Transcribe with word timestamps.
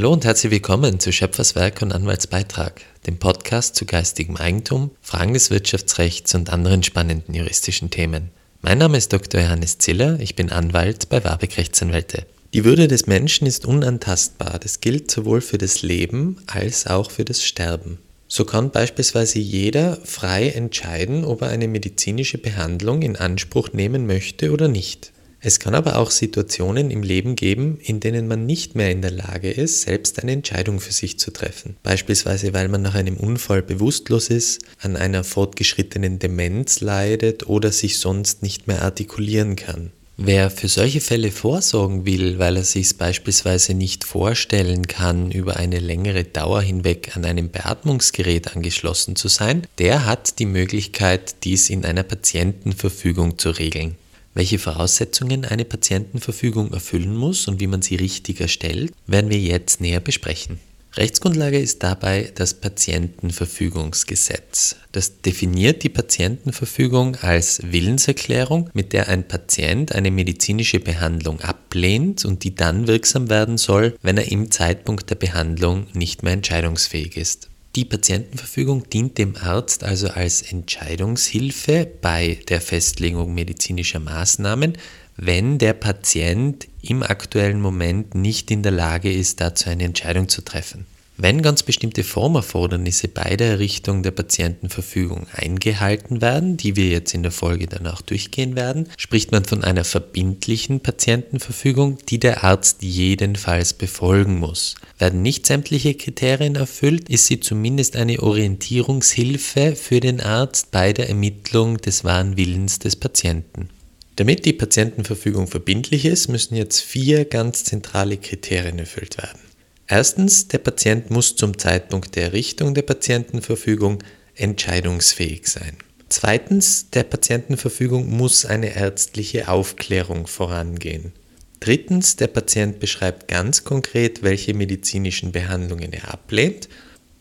Hallo 0.00 0.14
und 0.14 0.24
herzlich 0.24 0.50
willkommen 0.50 0.98
zu 0.98 1.12
Schöpferswerk 1.12 1.82
und 1.82 1.92
Anwaltsbeitrag, 1.92 2.80
dem 3.06 3.18
Podcast 3.18 3.76
zu 3.76 3.84
geistigem 3.84 4.38
Eigentum, 4.38 4.92
Fragen 5.02 5.34
des 5.34 5.50
Wirtschaftsrechts 5.50 6.34
und 6.34 6.48
anderen 6.48 6.82
spannenden 6.82 7.34
juristischen 7.34 7.90
Themen. 7.90 8.30
Mein 8.62 8.78
Name 8.78 8.96
ist 8.96 9.12
Dr. 9.12 9.42
Johannes 9.42 9.76
Ziller, 9.76 10.18
ich 10.18 10.36
bin 10.36 10.50
Anwalt 10.50 11.10
bei 11.10 11.22
Warbeck 11.22 11.58
Rechtsanwälte. 11.58 12.24
Die 12.54 12.64
Würde 12.64 12.88
des 12.88 13.08
Menschen 13.08 13.46
ist 13.46 13.66
unantastbar, 13.66 14.58
das 14.58 14.80
gilt 14.80 15.10
sowohl 15.10 15.42
für 15.42 15.58
das 15.58 15.82
Leben 15.82 16.38
als 16.46 16.86
auch 16.86 17.10
für 17.10 17.26
das 17.26 17.44
Sterben. 17.44 17.98
So 18.26 18.46
kann 18.46 18.70
beispielsweise 18.70 19.38
jeder 19.38 19.98
frei 20.02 20.48
entscheiden, 20.48 21.26
ob 21.26 21.42
er 21.42 21.48
eine 21.48 21.68
medizinische 21.68 22.38
Behandlung 22.38 23.02
in 23.02 23.16
Anspruch 23.16 23.74
nehmen 23.74 24.06
möchte 24.06 24.50
oder 24.50 24.68
nicht. 24.68 25.12
Es 25.42 25.58
kann 25.58 25.74
aber 25.74 25.96
auch 25.96 26.10
Situationen 26.10 26.90
im 26.90 27.02
Leben 27.02 27.34
geben, 27.34 27.78
in 27.80 27.98
denen 27.98 28.28
man 28.28 28.44
nicht 28.44 28.74
mehr 28.74 28.90
in 28.90 29.00
der 29.00 29.10
Lage 29.10 29.50
ist, 29.50 29.82
selbst 29.82 30.20
eine 30.20 30.32
Entscheidung 30.32 30.80
für 30.80 30.92
sich 30.92 31.18
zu 31.18 31.30
treffen. 31.30 31.76
Beispielsweise, 31.82 32.52
weil 32.52 32.68
man 32.68 32.82
nach 32.82 32.94
einem 32.94 33.16
Unfall 33.16 33.62
bewusstlos 33.62 34.28
ist, 34.28 34.60
an 34.82 34.96
einer 34.96 35.24
fortgeschrittenen 35.24 36.18
Demenz 36.18 36.80
leidet 36.80 37.48
oder 37.48 37.72
sich 37.72 37.98
sonst 37.98 38.42
nicht 38.42 38.66
mehr 38.66 38.82
artikulieren 38.82 39.56
kann. 39.56 39.92
Wer 40.22 40.50
für 40.50 40.68
solche 40.68 41.00
Fälle 41.00 41.30
vorsorgen 41.30 42.04
will, 42.04 42.38
weil 42.38 42.58
er 42.58 42.64
sich 42.64 42.98
beispielsweise 42.98 43.72
nicht 43.72 44.04
vorstellen 44.04 44.86
kann, 44.86 45.30
über 45.30 45.56
eine 45.56 45.78
längere 45.78 46.24
Dauer 46.24 46.60
hinweg 46.60 47.16
an 47.16 47.24
einem 47.24 47.48
Beatmungsgerät 47.48 48.54
angeschlossen 48.54 49.16
zu 49.16 49.28
sein, 49.28 49.66
der 49.78 50.04
hat 50.04 50.38
die 50.38 50.44
Möglichkeit, 50.44 51.36
dies 51.44 51.70
in 51.70 51.86
einer 51.86 52.02
Patientenverfügung 52.02 53.38
zu 53.38 53.48
regeln 53.48 53.96
welche 54.34 54.58
Voraussetzungen 54.58 55.44
eine 55.44 55.64
Patientenverfügung 55.64 56.72
erfüllen 56.72 57.16
muss 57.16 57.48
und 57.48 57.60
wie 57.60 57.66
man 57.66 57.82
sie 57.82 57.96
richtig 57.96 58.40
erstellt, 58.40 58.92
werden 59.06 59.30
wir 59.30 59.38
jetzt 59.38 59.80
näher 59.80 60.00
besprechen. 60.00 60.60
Rechtsgrundlage 60.96 61.58
ist 61.58 61.82
dabei 61.84 62.32
das 62.34 62.54
Patientenverfügungsgesetz. 62.54 64.74
Das 64.90 65.20
definiert 65.22 65.84
die 65.84 65.88
Patientenverfügung 65.88 67.14
als 67.16 67.60
Willenserklärung, 67.62 68.70
mit 68.72 68.92
der 68.92 69.08
ein 69.08 69.28
Patient 69.28 69.94
eine 69.94 70.10
medizinische 70.10 70.80
Behandlung 70.80 71.40
ablehnt 71.42 72.24
und 72.24 72.42
die 72.42 72.56
dann 72.56 72.88
wirksam 72.88 73.30
werden 73.30 73.56
soll, 73.56 73.96
wenn 74.02 74.18
er 74.18 74.32
im 74.32 74.50
Zeitpunkt 74.50 75.10
der 75.10 75.14
Behandlung 75.14 75.86
nicht 75.92 76.24
mehr 76.24 76.32
entscheidungsfähig 76.32 77.16
ist. 77.16 77.50
Die 77.76 77.84
Patientenverfügung 77.84 78.90
dient 78.90 79.16
dem 79.16 79.36
Arzt 79.36 79.84
also 79.84 80.08
als 80.08 80.42
Entscheidungshilfe 80.42 81.88
bei 82.00 82.40
der 82.48 82.60
Festlegung 82.60 83.32
medizinischer 83.32 84.00
Maßnahmen, 84.00 84.76
wenn 85.16 85.58
der 85.58 85.74
Patient 85.74 86.66
im 86.82 87.04
aktuellen 87.04 87.60
Moment 87.60 88.16
nicht 88.16 88.50
in 88.50 88.64
der 88.64 88.72
Lage 88.72 89.12
ist, 89.12 89.40
dazu 89.40 89.70
eine 89.70 89.84
Entscheidung 89.84 90.28
zu 90.28 90.42
treffen. 90.42 90.86
Wenn 91.22 91.42
ganz 91.42 91.62
bestimmte 91.62 92.02
Formerfordernisse 92.02 93.08
bei 93.08 93.36
der 93.36 93.48
Errichtung 93.48 94.02
der 94.02 94.10
Patientenverfügung 94.10 95.26
eingehalten 95.34 96.22
werden, 96.22 96.56
die 96.56 96.76
wir 96.76 96.88
jetzt 96.88 97.12
in 97.12 97.22
der 97.22 97.30
Folge 97.30 97.66
danach 97.66 98.00
durchgehen 98.00 98.56
werden, 98.56 98.88
spricht 98.96 99.30
man 99.30 99.44
von 99.44 99.62
einer 99.62 99.84
verbindlichen 99.84 100.80
Patientenverfügung, 100.80 101.98
die 102.08 102.20
der 102.20 102.42
Arzt 102.42 102.82
jedenfalls 102.82 103.74
befolgen 103.74 104.38
muss. 104.38 104.76
Werden 104.98 105.20
nicht 105.20 105.44
sämtliche 105.44 105.92
Kriterien 105.92 106.56
erfüllt, 106.56 107.10
ist 107.10 107.26
sie 107.26 107.38
zumindest 107.38 107.96
eine 107.96 108.22
Orientierungshilfe 108.22 109.76
für 109.76 110.00
den 110.00 110.22
Arzt 110.22 110.70
bei 110.70 110.94
der 110.94 111.10
Ermittlung 111.10 111.76
des 111.76 112.02
wahren 112.02 112.38
Willens 112.38 112.78
des 112.78 112.96
Patienten. 112.96 113.68
Damit 114.16 114.46
die 114.46 114.54
Patientenverfügung 114.54 115.48
verbindlich 115.48 116.06
ist, 116.06 116.28
müssen 116.28 116.54
jetzt 116.54 116.80
vier 116.80 117.26
ganz 117.26 117.64
zentrale 117.64 118.16
Kriterien 118.16 118.78
erfüllt 118.78 119.18
werden. 119.18 119.49
Erstens, 119.90 120.46
der 120.46 120.58
Patient 120.58 121.10
muss 121.10 121.34
zum 121.34 121.58
Zeitpunkt 121.58 122.14
der 122.14 122.26
Errichtung 122.26 122.74
der 122.74 122.82
Patientenverfügung 122.82 123.98
entscheidungsfähig 124.36 125.48
sein. 125.48 125.76
Zweitens, 126.08 126.90
der 126.90 127.02
Patientenverfügung 127.02 128.08
muss 128.08 128.44
eine 128.44 128.76
ärztliche 128.76 129.48
Aufklärung 129.48 130.28
vorangehen. 130.28 131.12
Drittens, 131.58 132.14
der 132.14 132.28
Patient 132.28 132.78
beschreibt 132.78 133.26
ganz 133.26 133.64
konkret, 133.64 134.22
welche 134.22 134.54
medizinischen 134.54 135.32
Behandlungen 135.32 135.92
er 135.92 136.14
ablehnt. 136.14 136.68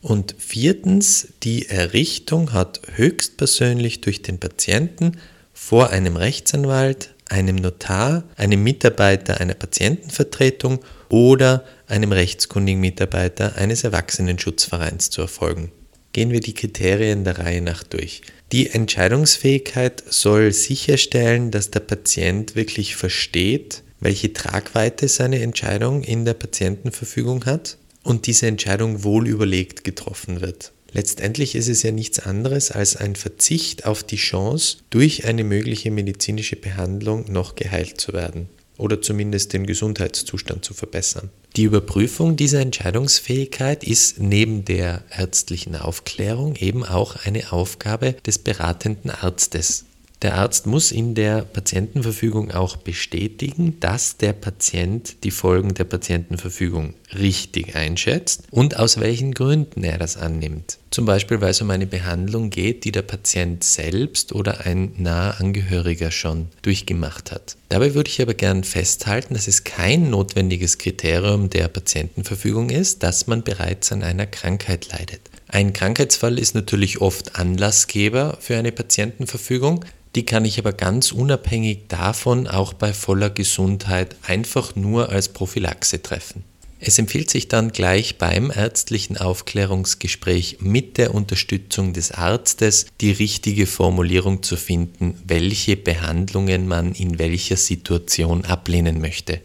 Und 0.04 0.36
viertens, 0.38 1.30
die 1.42 1.70
Errichtung 1.70 2.54
hat 2.54 2.82
höchstpersönlich 2.94 4.02
durch 4.02 4.22
den 4.22 4.40
Patienten 4.40 5.14
vor 5.54 5.90
einem 5.90 6.18
Rechtsanwalt, 6.18 7.16
einem 7.30 7.56
Notar, 7.56 8.24
einem 8.38 8.62
Mitarbeiter 8.62 9.42
einer 9.42 9.56
Patientenvertretung 9.56 10.82
oder 11.10 11.66
einem 11.88 12.12
rechtskundigen 12.12 12.80
Mitarbeiter 12.80 13.56
eines 13.58 13.84
Erwachsenenschutzvereins 13.84 15.10
zu 15.10 15.22
erfolgen. 15.22 15.72
Gehen 16.14 16.32
wir 16.32 16.40
die 16.40 16.54
Kriterien 16.54 17.24
der 17.24 17.40
Reihe 17.40 17.62
nach 17.62 17.84
durch. 17.84 18.22
Die 18.52 18.70
Entscheidungsfähigkeit 18.70 20.04
soll 20.10 20.54
sicherstellen, 20.54 21.52
dass 21.52 21.70
der 21.70 21.82
Patient 21.82 22.56
wirklich 22.56 22.96
versteht, 22.96 23.84
welche 24.00 24.34
Tragweite 24.34 25.08
seine 25.08 25.42
Entscheidung 25.42 26.04
in 26.04 26.26
der 26.26 26.34
Patientenverfügung 26.34 27.46
hat 27.46 27.78
und 28.04 28.26
diese 28.26 28.48
Entscheidung 28.48 29.04
wohl 29.04 29.28
überlegt 29.28 29.84
getroffen 29.84 30.42
wird. 30.42 30.72
Letztendlich 30.92 31.54
ist 31.54 31.68
es 31.68 31.84
ja 31.84 31.92
nichts 31.92 32.18
anderes 32.18 32.72
als 32.72 32.96
ein 32.96 33.16
Verzicht 33.16 33.86
auf 33.86 34.02
die 34.02 34.16
Chance, 34.16 34.78
durch 34.90 35.26
eine 35.26 35.44
mögliche 35.44 35.92
medizinische 35.92 36.56
Behandlung 36.56 37.32
noch 37.32 37.54
geheilt 37.54 38.02
zu 38.02 38.14
werden 38.14 38.50
oder 38.80 39.02
zumindest 39.02 39.54
den 39.54 39.68
Gesundheitszustand 39.68 40.66
zu 40.66 40.74
verbessern. 40.74 41.30
Die 41.56 41.64
Überprüfung 41.64 42.36
dieser 42.36 42.62
Entscheidungsfähigkeit 42.62 43.84
ist 43.84 44.20
neben 44.20 44.66
der 44.66 45.04
ärztlichen 45.12 45.76
Aufklärung 45.76 46.56
eben 46.56 46.84
auch 46.84 47.16
eine 47.26 47.52
Aufgabe 47.52 48.14
des 48.26 48.40
beratenden 48.40 49.12
Arztes. 49.12 49.86
Der 50.22 50.36
Arzt 50.36 50.66
muss 50.66 50.92
in 50.92 51.16
der 51.16 51.44
Patientenverfügung 51.44 52.52
auch 52.52 52.76
bestätigen, 52.76 53.80
dass 53.80 54.18
der 54.18 54.34
Patient 54.34 55.24
die 55.24 55.32
Folgen 55.32 55.76
der 55.76 55.86
Patientenverfügung 55.86 56.94
richtig 57.18 57.78
einschätzt 57.78 58.44
und 58.52 58.78
aus 58.78 59.00
welchen 59.00 59.34
Gründen 59.34 59.82
er 59.86 59.98
das 59.98 60.18
annimmt. 60.18 60.78
Zum 60.92 61.06
Beispiel, 61.06 61.40
weil 61.40 61.52
es 61.52 61.62
um 61.62 61.70
eine 61.70 61.88
Behandlung 61.88 62.50
geht, 62.50 62.84
die 62.84 62.92
der 62.92 63.04
Patient 63.04 63.64
selbst 63.64 64.34
oder 64.34 64.66
ein 64.66 64.92
naher 64.98 65.40
Angehöriger 65.40 66.12
schon 66.12 66.48
durchgemacht 66.64 67.32
hat. 67.32 67.56
Dabei 67.70 67.94
würde 67.94 68.10
ich 68.10 68.22
aber 68.22 68.34
gern 68.34 68.66
festhalten, 68.66 69.36
dass 69.36 69.48
es 69.48 69.64
kein 69.64 70.10
notwendiges 70.10 70.80
Kriterium 70.80 71.50
der 71.50 71.70
Patientenverfügung 71.70 72.72
ist, 72.72 73.04
dass 73.04 73.28
man 73.28 73.44
bereits 73.44 73.94
an 73.94 74.04
einer 74.04 74.26
Krankheit 74.26 74.90
leidet. 74.92 75.22
Ein 75.48 75.74
Krankheitsfall 75.74 76.38
ist 76.38 76.54
natürlich 76.54 77.02
oft 77.02 77.36
Anlassgeber 77.36 78.38
für 78.40 78.58
eine 78.58 78.72
Patientenverfügung. 78.72 79.84
Die 80.16 80.26
kann 80.26 80.46
ich 80.46 80.58
aber 80.58 80.74
ganz 80.74 81.12
unabhängig 81.12 81.88
davon 81.88 82.48
auch 82.48 82.74
bei 82.74 82.94
voller 82.94 83.30
Gesundheit 83.30 84.16
einfach 84.26 84.76
nur 84.76 85.10
als 85.10 85.30
Prophylaxe 85.30 86.02
treffen. 86.02 86.44
Es 86.82 86.98
empfiehlt 86.98 87.30
sich 87.30 87.50
dann 87.50 87.74
gleich 87.74 88.18
beim 88.18 88.52
ärztlichen 88.52 89.18
Aufklärungsgespräch 89.18 90.58
mit 90.62 90.98
der 90.98 91.14
Unterstützung 91.14 91.92
des 91.92 92.12
Arztes 92.12 92.86
die 93.02 93.12
richtige 93.12 93.68
Formulierung 93.68 94.44
zu 94.44 94.56
finden, 94.56 95.22
welche 95.28 95.76
Behandlungen 95.76 96.68
man 96.68 96.94
in 96.94 97.20
welcher 97.20 97.58
Situation 97.58 98.46
ablehnen 98.46 99.02
möchte. 99.02 99.42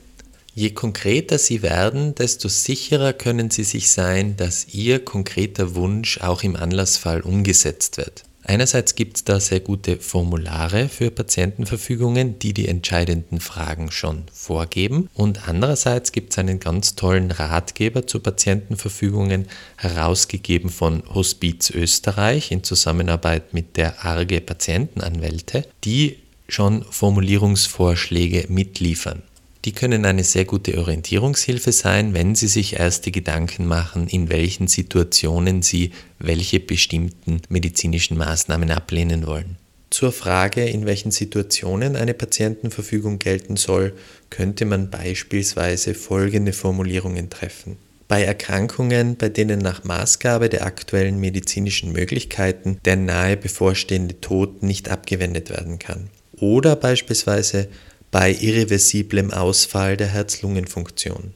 Je 0.55 0.71
konkreter 0.71 1.39
Sie 1.39 1.63
werden, 1.63 2.15
desto 2.15 2.49
sicherer 2.49 3.13
können 3.13 3.51
Sie 3.51 3.65
sich 3.65 3.91
sein, 3.91 4.37
dass 4.37 4.69
Ihr 4.73 5.05
konkreter 5.05 5.75
Wunsch 5.75 6.21
auch 6.21 6.45
im 6.45 6.55
Anlassfall 6.55 7.23
umgesetzt 7.23 7.97
wird. 7.97 8.23
Einerseits 8.47 8.95
gibt 8.95 9.17
es 9.17 9.25
da 9.25 9.41
sehr 9.41 9.61
gute 9.61 9.97
Formulare 9.97 10.91
für 10.91 11.11
Patientenverfügungen, 11.11 12.39
die 12.39 12.53
die 12.53 12.69
entscheidenden 12.69 13.41
Fragen 13.41 13.91
schon 13.91 14.25
vorgeben. 14.33 15.09
Und 15.15 15.49
andererseits 15.49 16.13
gibt 16.13 16.33
es 16.33 16.39
einen 16.39 16.61
ganz 16.61 16.95
tollen 16.95 17.31
Ratgeber 17.31 18.07
zu 18.07 18.21
Patientenverfügungen, 18.21 19.47
herausgegeben 19.77 20.69
von 20.69 21.03
Hospiz 21.15 21.71
Österreich 21.71 22.51
in 22.51 22.63
Zusammenarbeit 22.63 23.55
mit 23.55 23.79
der 23.79 24.05
ARGE 24.05 24.43
Patientenanwälte, 24.43 25.67
die 25.83 26.19
schon 26.47 26.85
Formulierungsvorschläge 26.85 28.47
mitliefern. 28.49 29.23
Die 29.65 29.73
können 29.73 30.05
eine 30.05 30.25
sehr 30.25 30.45
gute 30.45 30.77
Orientierungshilfe 30.77 31.73
sein, 31.73 32.13
wenn 32.13 32.35
Sie 32.35 32.49
sich 32.49 32.79
erste 32.79 33.11
Gedanken 33.11 33.65
machen, 33.65 34.09
in 34.09 34.29
welchen 34.29 34.69
Situationen 34.69 35.63
Sie 35.63 35.93
welche 36.19 36.61
bestimmten 36.61 37.41
medizinischen 37.49 38.19
Maßnahmen 38.19 38.71
ablehnen 38.71 39.27
wollen. 39.27 39.57
Zur 39.89 40.13
Frage, 40.13 40.65
in 40.65 40.85
welchen 40.85 41.13
Situationen 41.13 41.97
eine 41.97 42.13
Patientenverfügung 42.13 43.19
gelten 43.19 43.57
soll, 43.57 43.95
könnte 44.29 44.67
man 44.67 44.91
beispielsweise 44.91 45.95
folgende 45.95 46.53
Formulierungen 46.53 47.31
treffen. 47.31 47.79
Bei 48.07 48.23
Erkrankungen, 48.23 49.17
bei 49.17 49.31
denen 49.31 49.61
nach 49.61 49.85
Maßgabe 49.85 50.51
der 50.51 50.67
aktuellen 50.67 51.19
medizinischen 51.21 51.93
Möglichkeiten 51.93 52.79
der 52.85 52.97
nahe 52.97 53.39
bevorstehende 53.39 54.21
Tod 54.21 54.63
nicht 54.63 54.91
abgewendet 54.91 55.49
werden 55.49 55.79
kann. 55.79 56.11
Oder 56.37 56.77
beispielsweise 56.77 57.69
bei 58.15 58.31
irreversiblem 58.31 59.33
Ausfall 59.33 59.97
der 59.97 60.07
Herz-Lungen-Funktion. 60.07 61.35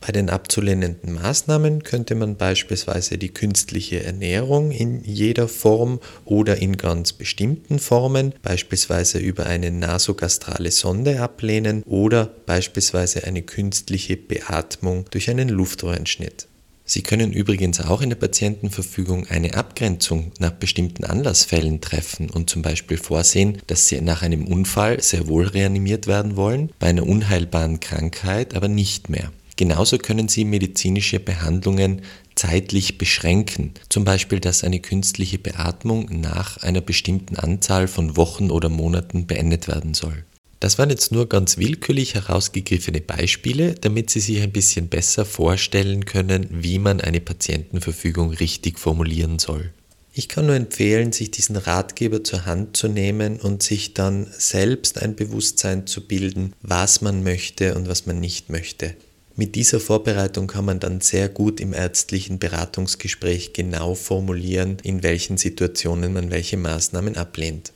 Bei 0.00 0.10
den 0.10 0.30
abzulehnenden 0.30 1.12
Maßnahmen 1.12 1.82
könnte 1.82 2.14
man 2.14 2.36
beispielsweise 2.36 3.18
die 3.18 3.28
künstliche 3.28 4.02
Ernährung 4.02 4.70
in 4.70 5.04
jeder 5.04 5.48
Form 5.48 6.00
oder 6.24 6.56
in 6.62 6.78
ganz 6.78 7.12
bestimmten 7.12 7.78
Formen, 7.78 8.32
beispielsweise 8.40 9.18
über 9.18 9.44
eine 9.44 9.70
nasogastrale 9.70 10.70
Sonde 10.70 11.20
ablehnen 11.20 11.82
oder 11.82 12.24
beispielsweise 12.46 13.24
eine 13.24 13.42
künstliche 13.42 14.16
Beatmung 14.16 15.04
durch 15.10 15.28
einen 15.28 15.50
Luftröhrenschnitt. 15.50 16.48
Sie 16.90 17.02
können 17.02 17.34
übrigens 17.34 17.82
auch 17.82 18.00
in 18.00 18.08
der 18.08 18.16
Patientenverfügung 18.16 19.26
eine 19.26 19.52
Abgrenzung 19.52 20.32
nach 20.38 20.52
bestimmten 20.52 21.04
Anlassfällen 21.04 21.82
treffen 21.82 22.30
und 22.30 22.48
zum 22.48 22.62
Beispiel 22.62 22.96
vorsehen, 22.96 23.58
dass 23.66 23.88
Sie 23.88 24.00
nach 24.00 24.22
einem 24.22 24.46
Unfall 24.46 25.02
sehr 25.02 25.28
wohl 25.28 25.46
reanimiert 25.46 26.06
werden 26.06 26.36
wollen, 26.36 26.70
bei 26.78 26.86
einer 26.86 27.06
unheilbaren 27.06 27.80
Krankheit 27.80 28.54
aber 28.54 28.68
nicht 28.68 29.10
mehr. 29.10 29.30
Genauso 29.56 29.98
können 29.98 30.28
Sie 30.28 30.46
medizinische 30.46 31.20
Behandlungen 31.20 32.00
zeitlich 32.36 32.96
beschränken, 32.96 33.74
zum 33.90 34.04
Beispiel 34.04 34.40
dass 34.40 34.64
eine 34.64 34.80
künstliche 34.80 35.38
Beatmung 35.38 36.08
nach 36.22 36.56
einer 36.56 36.80
bestimmten 36.80 37.36
Anzahl 37.36 37.86
von 37.86 38.16
Wochen 38.16 38.50
oder 38.50 38.70
Monaten 38.70 39.26
beendet 39.26 39.68
werden 39.68 39.92
soll. 39.92 40.24
Das 40.60 40.76
waren 40.78 40.90
jetzt 40.90 41.12
nur 41.12 41.28
ganz 41.28 41.56
willkürlich 41.56 42.14
herausgegriffene 42.14 43.00
Beispiele, 43.00 43.74
damit 43.74 44.10
Sie 44.10 44.20
sich 44.20 44.40
ein 44.40 44.50
bisschen 44.50 44.88
besser 44.88 45.24
vorstellen 45.24 46.04
können, 46.04 46.48
wie 46.50 46.80
man 46.80 47.00
eine 47.00 47.20
Patientenverfügung 47.20 48.30
richtig 48.30 48.78
formulieren 48.78 49.38
soll. 49.38 49.72
Ich 50.12 50.28
kann 50.28 50.46
nur 50.46 50.56
empfehlen, 50.56 51.12
sich 51.12 51.30
diesen 51.30 51.54
Ratgeber 51.54 52.24
zur 52.24 52.44
Hand 52.44 52.76
zu 52.76 52.88
nehmen 52.88 53.38
und 53.38 53.62
sich 53.62 53.94
dann 53.94 54.26
selbst 54.36 55.00
ein 55.00 55.14
Bewusstsein 55.14 55.86
zu 55.86 56.08
bilden, 56.08 56.54
was 56.60 57.02
man 57.02 57.22
möchte 57.22 57.76
und 57.76 57.88
was 57.88 58.06
man 58.06 58.18
nicht 58.18 58.50
möchte. 58.50 58.96
Mit 59.36 59.54
dieser 59.54 59.78
Vorbereitung 59.78 60.48
kann 60.48 60.64
man 60.64 60.80
dann 60.80 61.00
sehr 61.00 61.28
gut 61.28 61.60
im 61.60 61.72
ärztlichen 61.72 62.40
Beratungsgespräch 62.40 63.52
genau 63.52 63.94
formulieren, 63.94 64.78
in 64.82 65.04
welchen 65.04 65.36
Situationen 65.36 66.12
man 66.12 66.32
welche 66.32 66.56
Maßnahmen 66.56 67.16
ablehnt. 67.16 67.72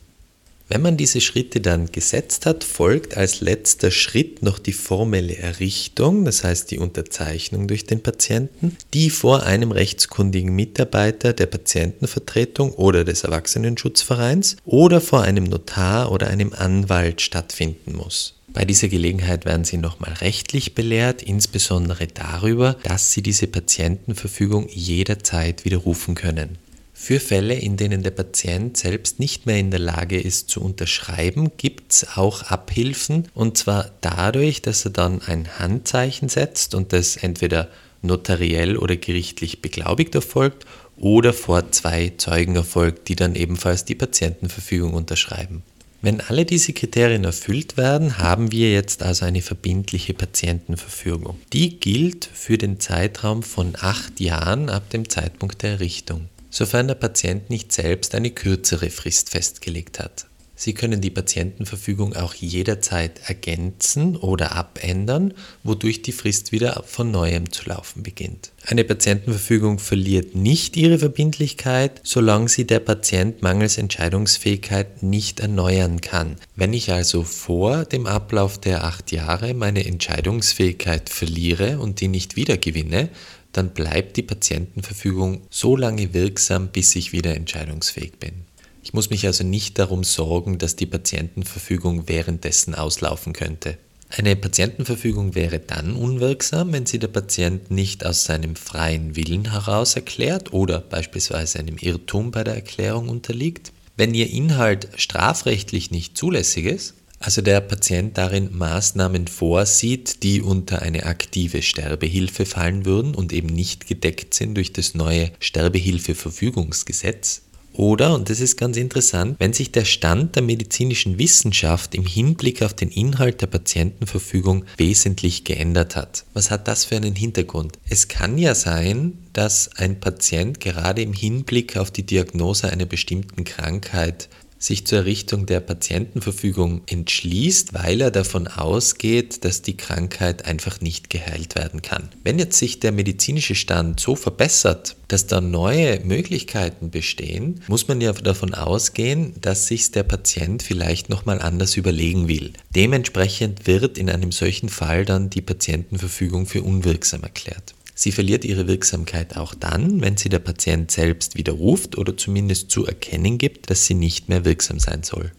Wenn 0.73 0.81
man 0.81 0.97
diese 0.97 1.21
Schritte 1.21 1.61
dann 1.61 1.91
gesetzt 1.91 2.47
hat, 2.47 2.63
folgt 2.63 3.15
als 3.15 3.41
letzter 3.41 3.91
Schritt 3.91 4.41
noch 4.41 4.57
die 4.57 4.73
formelle 4.73 5.37
Errichtung, 5.37 6.25
das 6.25 6.43
heißt 6.43 6.71
die 6.71 6.79
Unterzeichnung 6.79 7.67
durch 7.67 7.85
den 7.85 8.01
Patienten, 8.01 8.75
die 8.91 9.11
vor 9.11 9.43
einem 9.43 9.71
rechtskundigen 9.71 10.55
Mitarbeiter 10.55 11.33
der 11.33 11.45
Patientenvertretung 11.45 12.71
oder 12.71 13.03
des 13.03 13.23
Erwachsenenschutzvereins 13.23 14.57
oder 14.65 14.99
vor 14.99 15.21
einem 15.21 15.43
Notar 15.43 16.11
oder 16.11 16.25
einem 16.25 16.53
Anwalt 16.53 17.21
stattfinden 17.21 17.95
muss. 17.95 18.33
Bei 18.47 18.65
dieser 18.65 18.87
Gelegenheit 18.87 19.45
werden 19.45 19.65
Sie 19.65 19.77
nochmal 19.77 20.13
rechtlich 20.21 20.73
belehrt, 20.73 21.21
insbesondere 21.21 22.07
darüber, 22.07 22.77
dass 22.81 23.11
Sie 23.11 23.21
diese 23.21 23.45
Patientenverfügung 23.45 24.67
jederzeit 24.69 25.65
widerrufen 25.65 26.15
können. 26.15 26.57
Für 26.95 27.19
Fälle, 27.19 27.55
in 27.55 27.75
denen 27.75 28.03
der 28.03 28.11
Patient 28.11 28.77
selbst 28.77 29.19
nicht 29.19 29.45
mehr 29.45 29.57
in 29.57 29.71
der 29.71 29.79
Lage 29.79 30.19
ist 30.19 30.49
zu 30.49 30.61
unterschreiben, 30.61 31.51
gibt 31.57 31.91
es 31.91 32.07
auch 32.15 32.43
Abhilfen 32.43 33.27
und 33.33 33.57
zwar 33.57 33.89
dadurch, 34.01 34.61
dass 34.61 34.85
er 34.85 34.91
dann 34.91 35.21
ein 35.21 35.59
Handzeichen 35.59 36.29
setzt 36.29 36.75
und 36.75 36.93
das 36.93 37.17
entweder 37.17 37.67
notariell 38.03 38.77
oder 38.77 38.95
gerichtlich 38.95 39.61
beglaubigt 39.61 40.13
erfolgt 40.13 40.65
oder 40.97 41.33
vor 41.33 41.71
zwei 41.71 42.13
Zeugen 42.17 42.55
erfolgt, 42.55 43.07
die 43.07 43.15
dann 43.15 43.35
ebenfalls 43.35 43.85
die 43.85 43.95
Patientenverfügung 43.95 44.93
unterschreiben. 44.93 45.63
Wenn 46.03 46.19
alle 46.19 46.43
diese 46.43 46.73
Kriterien 46.73 47.23
erfüllt 47.23 47.77
werden, 47.77 48.17
haben 48.17 48.51
wir 48.51 48.73
jetzt 48.73 49.01
also 49.03 49.25
eine 49.25 49.41
verbindliche 49.41 50.13
Patientenverfügung. 50.13 51.39
Die 51.53 51.79
gilt 51.79 52.29
für 52.31 52.57
den 52.57 52.81
Zeitraum 52.81 53.41
von 53.41 53.73
acht 53.79 54.19
Jahren 54.19 54.69
ab 54.69 54.89
dem 54.89 55.07
Zeitpunkt 55.07 55.63
der 55.63 55.71
Errichtung, 55.71 56.27
sofern 56.53 56.87
der 56.87 56.95
Patient 56.95 57.49
nicht 57.49 57.71
selbst 57.71 58.13
eine 58.13 58.29
kürzere 58.29 58.91
Frist 58.91 59.31
festgelegt 59.31 59.99
hat. 59.99 60.27
Sie 60.63 60.73
können 60.73 61.01
die 61.01 61.09
Patientenverfügung 61.09 62.15
auch 62.15 62.33
jederzeit 62.35 63.19
ergänzen 63.27 64.15
oder 64.15 64.53
abändern, 64.53 65.33
wodurch 65.61 66.03
die 66.03 66.13
Frist 66.13 66.53
wieder 66.53 66.85
von 66.87 67.11
neuem 67.11 67.51
zu 67.51 67.67
laufen 67.67 68.01
beginnt. 68.01 68.53
Eine 68.65 68.85
Patientenverfügung 68.85 69.77
verliert 69.77 70.35
nicht 70.35 70.77
ihre 70.77 70.99
Verbindlichkeit, 70.99 71.99
solange 72.05 72.47
sie 72.47 72.65
der 72.65 72.79
Patient 72.79 73.41
mangels 73.41 73.77
Entscheidungsfähigkeit 73.77 75.03
nicht 75.03 75.41
erneuern 75.41 75.99
kann. 75.99 76.37
Wenn 76.55 76.71
ich 76.71 76.93
also 76.93 77.23
vor 77.23 77.83
dem 77.83 78.07
Ablauf 78.07 78.57
der 78.57 78.85
acht 78.85 79.11
Jahre 79.11 79.53
meine 79.53 79.85
Entscheidungsfähigkeit 79.85 81.09
verliere 81.09 81.79
und 81.79 81.99
die 81.99 82.07
nicht 82.07 82.37
wiedergewinne, 82.37 83.09
dann 83.51 83.73
bleibt 83.73 84.15
die 84.15 84.23
Patientenverfügung 84.23 85.41
so 85.49 85.75
lange 85.75 86.13
wirksam, 86.13 86.69
bis 86.69 86.95
ich 86.95 87.11
wieder 87.11 87.35
entscheidungsfähig 87.35 88.13
bin. 88.17 88.45
Ich 88.83 88.93
muss 88.93 89.09
mich 89.09 89.25
also 89.25 89.45
nicht 89.45 89.79
darum 89.79 90.03
sorgen, 90.03 90.57
dass 90.57 90.75
die 90.75 90.85
Patientenverfügung 90.85 92.09
währenddessen 92.09 92.75
auslaufen 92.75 93.31
könnte. 93.31 93.77
Eine 94.09 94.35
Patientenverfügung 94.35 95.33
wäre 95.33 95.59
dann 95.59 95.95
unwirksam, 95.95 96.73
wenn 96.73 96.85
sie 96.85 96.99
der 96.99 97.07
Patient 97.07 97.71
nicht 97.71 98.05
aus 98.05 98.25
seinem 98.25 98.55
freien 98.55 99.15
Willen 99.15 99.51
heraus 99.51 99.95
erklärt 99.95 100.53
oder 100.53 100.81
beispielsweise 100.81 101.59
einem 101.59 101.77
Irrtum 101.77 102.29
bei 102.29 102.43
der 102.43 102.55
Erklärung 102.55 103.09
unterliegt, 103.09 103.71
wenn 103.97 104.13
ihr 104.13 104.29
Inhalt 104.29 104.89
strafrechtlich 104.97 105.89
nicht 105.89 106.17
zulässig 106.17 106.65
ist, 106.65 106.95
also 107.19 107.41
der 107.41 107.61
Patient 107.61 108.17
darin 108.17 108.55
Maßnahmen 108.55 109.27
vorsieht, 109.27 110.23
die 110.23 110.41
unter 110.41 110.81
eine 110.81 111.05
aktive 111.05 111.61
Sterbehilfe 111.61 112.45
fallen 112.45 112.85
würden 112.85 113.15
und 113.15 113.31
eben 113.31 113.47
nicht 113.47 113.87
gedeckt 113.87 114.33
sind 114.33 114.55
durch 114.55 114.73
das 114.73 114.93
neue 114.93 115.31
Sterbehilfeverfügungsgesetz, 115.39 117.43
oder, 117.73 118.13
und 118.13 118.29
das 118.29 118.39
ist 118.39 118.55
ganz 118.57 118.77
interessant, 118.77 119.35
wenn 119.39 119.53
sich 119.53 119.71
der 119.71 119.85
Stand 119.85 120.35
der 120.35 120.43
medizinischen 120.43 121.17
Wissenschaft 121.17 121.95
im 121.95 122.05
Hinblick 122.05 122.61
auf 122.61 122.73
den 122.73 122.89
Inhalt 122.89 123.41
der 123.41 123.47
Patientenverfügung 123.47 124.65
wesentlich 124.77 125.43
geändert 125.43 125.95
hat. 125.95 126.25
Was 126.33 126.51
hat 126.51 126.67
das 126.67 126.85
für 126.85 126.95
einen 126.95 127.15
Hintergrund? 127.15 127.79
Es 127.89 128.07
kann 128.07 128.37
ja 128.37 128.53
sein, 128.53 129.17
dass 129.33 129.75
ein 129.77 129.99
Patient 129.99 130.59
gerade 130.59 131.01
im 131.01 131.13
Hinblick 131.13 131.75
auf 131.77 131.89
die 131.89 132.05
Diagnose 132.05 132.71
einer 132.71 132.85
bestimmten 132.85 133.43
Krankheit 133.43 134.29
sich 134.63 134.87
zur 134.87 134.99
Errichtung 134.99 135.45
der 135.45 135.59
Patientenverfügung 135.59 136.83
entschließt, 136.87 137.73
weil 137.73 137.99
er 137.99 138.11
davon 138.11 138.47
ausgeht, 138.47 139.43
dass 139.43 139.61
die 139.61 139.75
Krankheit 139.75 140.45
einfach 140.45 140.79
nicht 140.79 141.09
geheilt 141.09 141.55
werden 141.55 141.81
kann. 141.81 142.09
Wenn 142.23 142.39
jetzt 142.39 142.57
sich 142.57 142.79
der 142.79 142.93
medizinische 142.93 143.55
Stand 143.55 143.99
so 143.99 144.15
verbessert, 144.15 144.95
dass 145.09 145.27
da 145.27 145.41
neue 145.41 145.99
Möglichkeiten 145.99 146.91
bestehen, 146.91 147.61
muss 147.67 147.89
man 147.89 147.99
ja 147.99 148.13
davon 148.13 148.53
ausgehen, 148.53 149.33
dass 149.41 149.67
sich 149.67 149.91
der 149.91 150.03
Patient 150.03 150.63
vielleicht 150.63 151.09
nochmal 151.09 151.41
anders 151.41 151.75
überlegen 151.75 152.29
will. 152.29 152.53
Dementsprechend 152.73 153.67
wird 153.67 153.97
in 153.97 154.09
einem 154.09 154.31
solchen 154.31 154.69
Fall 154.69 155.03
dann 155.03 155.29
die 155.29 155.41
Patientenverfügung 155.41 156.45
für 156.45 156.63
unwirksam 156.63 157.23
erklärt. 157.23 157.75
Sie 157.95 158.11
verliert 158.11 158.43
ihre 158.43 158.67
Wirksamkeit 158.67 159.37
auch 159.37 159.53
dann, 159.53 160.01
wenn 160.01 160.17
sie 160.17 160.29
der 160.29 160.39
Patient 160.39 160.89
selbst 160.89 161.37
widerruft 161.37 161.97
oder 161.97 162.17
zumindest 162.17 162.71
zu 162.71 162.85
erkennen 162.85 163.37
gibt, 163.37 163.69
dass 163.69 163.85
sie 163.85 163.93
nicht 163.93 164.29
mehr 164.29 164.45
wirksam 164.45 164.79
sein 164.79 165.03
soll. 165.03 165.31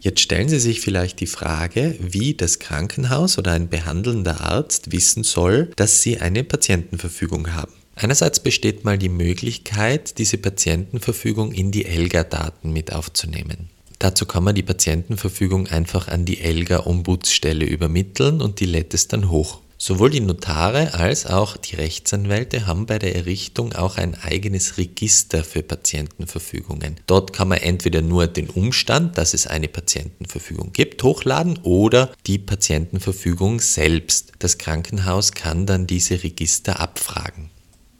Jetzt 0.00 0.20
stellen 0.20 0.48
Sie 0.48 0.60
sich 0.60 0.80
vielleicht 0.80 1.18
die 1.18 1.26
Frage, 1.26 1.96
wie 1.98 2.34
das 2.34 2.60
Krankenhaus 2.60 3.36
oder 3.36 3.50
ein 3.52 3.68
behandelnder 3.68 4.40
Arzt 4.42 4.92
wissen 4.92 5.24
soll, 5.24 5.70
dass 5.74 6.02
Sie 6.02 6.18
eine 6.20 6.44
Patientenverfügung 6.44 7.52
haben. 7.52 7.72
Einerseits 7.96 8.38
besteht 8.38 8.84
mal 8.84 8.96
die 8.96 9.08
Möglichkeit, 9.08 10.18
diese 10.18 10.38
Patientenverfügung 10.38 11.50
in 11.50 11.72
die 11.72 11.84
ELGA-Daten 11.84 12.72
mit 12.72 12.92
aufzunehmen. 12.92 13.70
Dazu 13.98 14.24
kann 14.24 14.44
man 14.44 14.54
die 14.54 14.62
Patientenverfügung 14.62 15.66
einfach 15.66 16.06
an 16.06 16.24
die 16.24 16.38
ELGA-Ombudsstelle 16.38 17.66
übermitteln 17.66 18.40
und 18.40 18.60
die 18.60 18.66
lädt 18.66 18.94
es 18.94 19.08
dann 19.08 19.30
hoch. 19.30 19.60
Sowohl 19.80 20.10
die 20.10 20.20
Notare 20.20 20.94
als 20.94 21.24
auch 21.24 21.56
die 21.56 21.76
Rechtsanwälte 21.76 22.66
haben 22.66 22.86
bei 22.86 22.98
der 22.98 23.14
Errichtung 23.14 23.74
auch 23.74 23.96
ein 23.96 24.16
eigenes 24.16 24.76
Register 24.76 25.44
für 25.44 25.62
Patientenverfügungen. 25.62 26.96
Dort 27.06 27.32
kann 27.32 27.46
man 27.46 27.58
entweder 27.58 28.02
nur 28.02 28.26
den 28.26 28.50
Umstand, 28.50 29.16
dass 29.16 29.34
es 29.34 29.46
eine 29.46 29.68
Patientenverfügung 29.68 30.72
gibt, 30.72 31.04
hochladen 31.04 31.60
oder 31.62 32.12
die 32.26 32.38
Patientenverfügung 32.38 33.60
selbst. 33.60 34.32
Das 34.40 34.58
Krankenhaus 34.58 35.30
kann 35.30 35.64
dann 35.64 35.86
diese 35.86 36.24
Register 36.24 36.80
abfragen. 36.80 37.50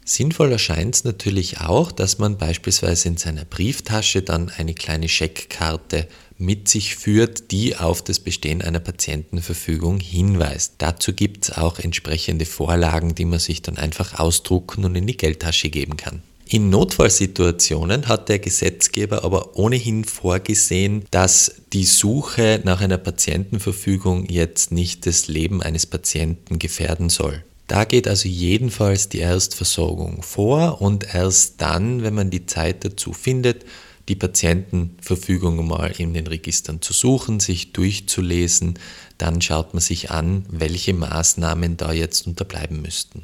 Sinnvoll 0.09 0.51
erscheint 0.51 0.95
es 0.95 1.03
natürlich 1.03 1.61
auch, 1.61 1.91
dass 1.91 2.17
man 2.17 2.35
beispielsweise 2.35 3.09
in 3.09 3.17
seiner 3.17 3.45
Brieftasche 3.45 4.23
dann 4.23 4.49
eine 4.49 4.73
kleine 4.73 5.07
Scheckkarte 5.07 6.07
mit 6.39 6.67
sich 6.67 6.95
führt, 6.95 7.51
die 7.51 7.75
auf 7.75 8.01
das 8.01 8.19
Bestehen 8.19 8.63
einer 8.63 8.79
Patientenverfügung 8.79 9.99
hinweist. 9.99 10.73
Dazu 10.79 11.13
gibt 11.13 11.43
es 11.43 11.55
auch 11.55 11.77
entsprechende 11.77 12.47
Vorlagen, 12.47 13.13
die 13.13 13.25
man 13.25 13.37
sich 13.37 13.61
dann 13.61 13.77
einfach 13.77 14.17
ausdrucken 14.19 14.83
und 14.83 14.95
in 14.95 15.05
die 15.05 15.15
Geldtasche 15.15 15.69
geben 15.69 15.95
kann. 15.95 16.23
In 16.47 16.71
Notfallsituationen 16.71 18.07
hat 18.07 18.29
der 18.29 18.39
Gesetzgeber 18.39 19.23
aber 19.23 19.55
ohnehin 19.57 20.05
vorgesehen, 20.05 21.05
dass 21.11 21.53
die 21.71 21.85
Suche 21.85 22.61
nach 22.63 22.81
einer 22.81 22.97
Patientenverfügung 22.97 24.25
jetzt 24.27 24.71
nicht 24.71 25.05
das 25.05 25.27
Leben 25.27 25.61
eines 25.61 25.85
Patienten 25.85 26.57
gefährden 26.57 27.09
soll. 27.09 27.43
Da 27.69 27.85
geht 27.85 28.07
also 28.07 28.27
jedenfalls 28.27 29.09
die 29.09 29.19
Erstversorgung 29.19 30.23
vor 30.23 30.81
und 30.81 31.13
erst 31.13 31.61
dann, 31.61 32.01
wenn 32.01 32.15
man 32.15 32.31
die 32.31 32.47
Zeit 32.47 32.83
dazu 32.83 33.13
findet, 33.13 33.63
die 34.07 34.15
Patientenverfügung 34.15 35.67
mal 35.67 35.91
in 35.95 36.15
den 36.15 36.25
Registern 36.25 36.81
zu 36.81 36.93
suchen, 36.93 37.39
sich 37.39 37.71
durchzulesen, 37.71 38.79
dann 39.19 39.39
schaut 39.39 39.75
man 39.75 39.81
sich 39.81 40.09
an, 40.09 40.47
welche 40.49 40.95
Maßnahmen 40.95 41.77
da 41.77 41.93
jetzt 41.93 42.25
unterbleiben 42.25 42.81
müssten. 42.81 43.21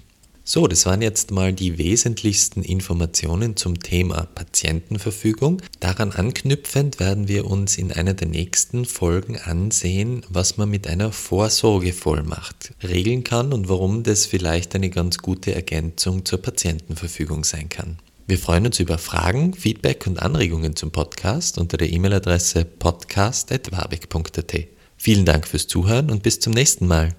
So, 0.48 0.68
das 0.68 0.86
waren 0.86 1.02
jetzt 1.02 1.32
mal 1.32 1.54
die 1.54 1.80
wesentlichsten 1.80 2.62
Informationen 2.62 3.56
zum 3.56 3.80
Thema 3.80 4.28
Patientenverfügung. 4.36 5.60
Daran 5.80 6.12
anknüpfend 6.12 7.00
werden 7.00 7.28
wir 7.28 7.48
uns 7.48 7.80
in 7.80 7.92
einer 7.92 8.14
der 8.14 8.28
nächsten 8.28 8.86
Folgen 8.86 9.40
ansehen, 9.40 10.24
was 10.30 10.58
man 10.58 10.70
mit 10.70 10.88
einer 10.88 11.12
Vorsorgevollmacht 11.12 12.76
regeln 12.84 13.24
kann 13.24 13.54
und 13.54 13.70
warum 13.70 14.04
das 14.04 14.28
vielleicht 14.28 14.76
eine 14.76 14.92
ganz 14.92 15.18
gute 15.18 15.56
Ergänzung 15.56 16.26
zur 16.26 16.44
Patientenverfügung 16.44 17.44
sein 17.44 17.68
kann. 17.68 17.98
Wir 18.28 18.38
freuen 18.38 18.68
uns 18.68 18.80
über 18.80 19.00
Fragen, 19.00 19.56
Feedback 19.56 20.06
und 20.06 20.22
Anregungen 20.22 20.76
zum 20.76 20.92
Podcast 20.92 21.58
unter 21.58 21.78
der 21.78 21.92
E-Mail-Adresse 21.92 22.66
podcast.warbeck.at. 22.66 24.68
Vielen 24.96 25.26
Dank 25.26 25.48
fürs 25.48 25.66
Zuhören 25.66 26.12
und 26.12 26.22
bis 26.22 26.40
zum 26.40 26.54
nächsten 26.54 26.86
Mal. 26.86 27.16